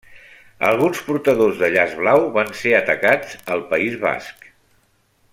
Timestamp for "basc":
4.07-4.49